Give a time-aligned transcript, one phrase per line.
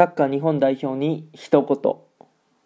[0.00, 1.76] サッカー日本代表に一言。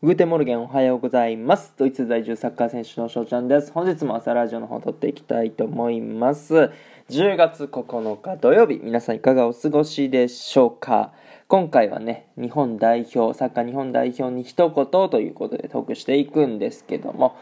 [0.04, 1.74] グーテモルゲンおはようございます。
[1.76, 3.72] ドイツ在住サッカー選手の翔ちゃんです。
[3.72, 6.70] 本日も朝ラジオの方を撮っていきたいと思います。
[7.10, 11.12] 10月9日土曜日、皆さんいかがお過ごしでしょうか？
[11.48, 17.36] 今回はね、日本代表、サッカー日本代表に一言ということでトークしていくんですけども、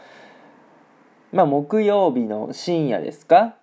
[1.31, 3.57] まあ木曜日の深夜ですか？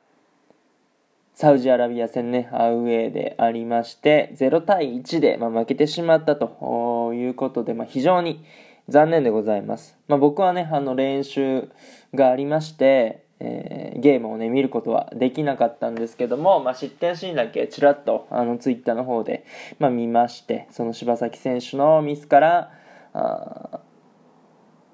[1.40, 8.44] サウジアラビア戦ね、アウェーでありまして、0対1で、まあ、負けてしまったということで、まあ、非常に
[8.88, 9.96] 残念でございます。
[10.06, 11.70] まあ、僕はね、あの練習
[12.14, 19.46] がありまして、えー、ゲームをね、見ることはできなかったんですけども、まあ、失点シーンだけちらっと、あの、ツイッターの方で、
[19.78, 22.70] まあ、見まして、その柴崎選手のミスから、
[23.14, 23.80] あ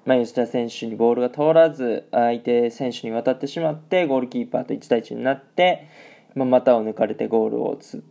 [0.05, 5.89] まあ、吉田選手にボールが通らず、相手選手に渡ってしまって、ゴールキーパーと1対1になって、
[6.37, 8.03] まあ、股を抜かれてゴールをつ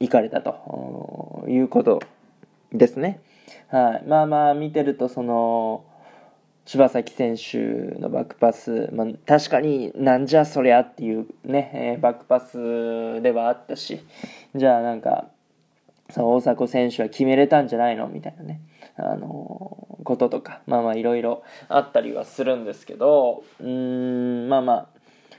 [0.00, 2.00] いかれたということ
[2.72, 3.20] ですね。
[3.68, 5.84] はい、まあまあ見てるとその
[6.64, 7.58] 柴崎選手
[8.00, 14.04] のバックパス、まあ、確かになんじゃそりゃっていうね、え、バックパスではあったし
[14.54, 15.28] じゃあなんか
[16.10, 18.60] そ大迫選手は決めれたんじゃないのみたいなね、
[18.96, 24.88] あのー、こととかまあまあいろいろあったりはするんですけどうんまあまあ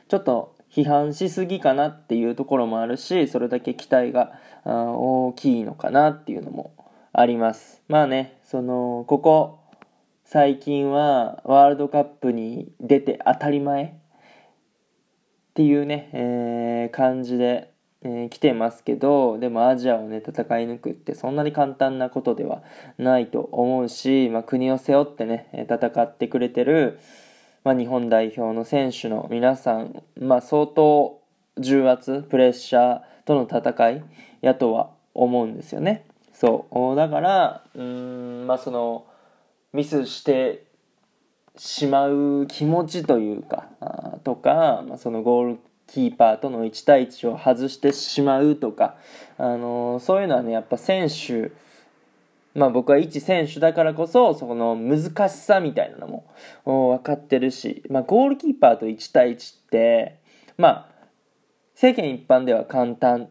[0.07, 6.73] ちょっと批判しすぎかなっていうところもあるしそれだけ期待が大きいのかなっていうのも
[7.13, 7.83] あります。
[7.87, 9.59] まあねそのここ
[10.25, 13.89] 最近はワールドカップに出て当たり前っ
[15.53, 22.63] ていうね、えー、感じで、えー、来てますけどでもアジアをね戦い抜くってそんなに簡単なことでは
[22.97, 26.99] ないと思うし、まあ、国を背負ってね戦ってくれてる
[27.63, 31.21] まあ、日本代表の選手の皆さん、まあ、相当
[31.57, 34.03] 重圧プレッシャーとの戦い
[34.41, 36.05] やとは思うんですよね。
[36.33, 39.05] そうだからうんまあその
[39.71, 40.65] ミスして
[41.55, 43.67] しまう気持ちというか
[44.23, 48.95] とか、まあ、そのゴールキーパーとの1対1を外してしまうとか、
[49.37, 51.51] あのそういうのはねやっぱ選手
[52.55, 56.25] まあ僕は一選手だからこそ、その難しさみたいなのも
[56.65, 60.19] 分かってるし、まあゴールキーパーと1対1って、
[60.57, 60.87] まあ
[61.75, 63.29] 世間一般では簡単。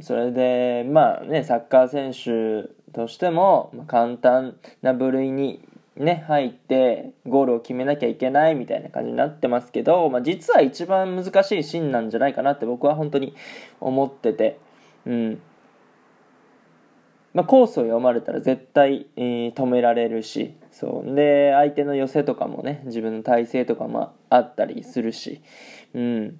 [0.00, 5.60] それで、まあね、サッカー選手としても簡単な部類に
[5.96, 13.34] ね、入ってゴールを決めなきゃいけないみたいな感じになってますけど、まあ、実は一番難しいシーンなんじゃないかなって僕は本当に
[13.80, 14.58] 思ってて、
[15.06, 15.40] うん、
[17.34, 21.14] まあ、コースを読まれたら絶対、えー、止められるしそう。
[21.14, 25.42] で相手の寄せとかもね自分の体勢とかもあったりするし、
[25.94, 26.38] うん、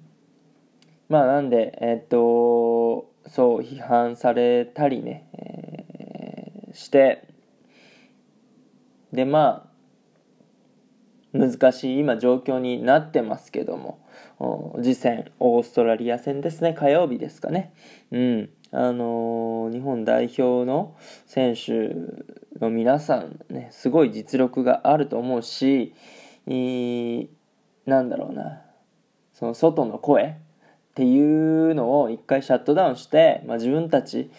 [1.09, 7.27] まあなんでえー、っとそう批判されたりね、えー、して。
[9.11, 9.69] でま
[11.33, 13.99] あ難しい今状況になってますけども。
[14.81, 16.73] 次戦オーストラリア戦ですね。
[16.73, 17.73] 火曜日ですかね。
[18.11, 18.49] うん。
[18.77, 21.95] あの、日本代表の選手
[22.59, 25.93] の皆さんねすごい実力があると思うし、
[27.85, 28.61] なんだろうな
[29.33, 34.29] その外の声っていうのを一回シャットダウンして、まあ、自分たち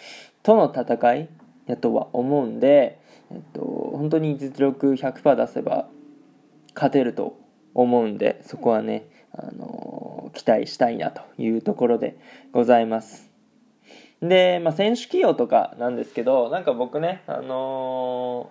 [0.42, 1.28] との戦い
[1.66, 5.88] やとは思うんで、えっと、本当に実力100%出せば
[6.74, 7.38] 勝てると
[7.74, 12.18] 思うんでそこはね、あの、期待したいなというところで
[12.52, 13.35] ございます。
[14.22, 18.50] で、まあ、選手起用とかなんですけど、なんか僕ね、あの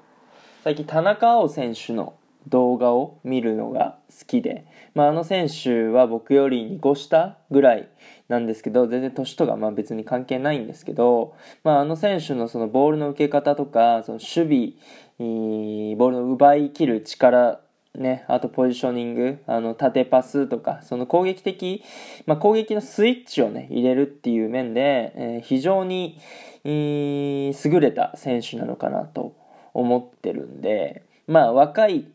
[0.61, 2.15] ー、最近田中碧選手の
[2.47, 7.89] 動画を見るのが好きで、まあ、あの選手は僕より2個下ぐらい
[8.27, 14.75] なんですけど、全然年とかまあ別に関係ないんですけど、まあ、あの選手のそのボールの受け方とか、その守
[15.17, 17.61] 備、ボールの奪い切る力
[17.97, 21.83] ね、あとポジショニング、あの縦パスとか、その攻撃的、
[22.25, 26.19] まあ、攻撃のスイッチをね、入れるっていう面で、えー、非常に、
[26.63, 29.35] 優れた選手なのかなと
[29.73, 32.05] 思ってるんで、まあ若い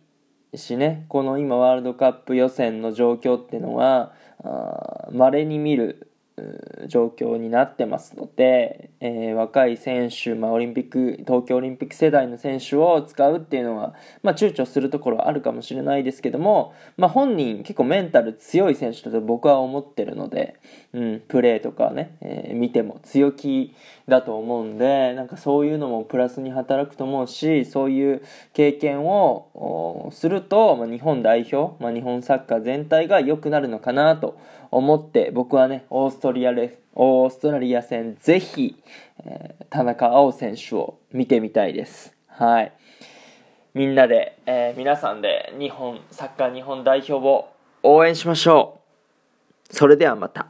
[0.54, 4.12] しね、この今ワールドカップ予選の状況っていうのは、
[5.12, 6.10] 稀に見る
[6.88, 20.60] 状況になってますので、えー、若い選手、まあ、オリンピック東京オリンピック世代の選手を使うっていうのは、まあ、躊躇するところはあるかもしれないですけども、まあ、本人結構メンタル強い選手だと僕は思ってるので、
[20.92, 23.74] うん、プレーとかね、えー、見ても強気
[24.06, 34.38] だと思うんでなんかそういうのもプラスに働くと思うしそういう経験をすると、まあ、日本代表、まあ、日本サッカー全体が良くなるのかなと
[34.70, 38.82] 思って僕はねオーストリアレオーストラリア戦ぜひ、
[39.24, 42.14] えー、田中碧選手を見てみたいです。
[42.26, 42.72] はい。
[43.74, 47.48] みんなで、えー、皆さんで日本サッカー日本代表を
[47.82, 48.80] 応援しましょ
[49.70, 49.74] う。
[49.74, 50.48] それではまた。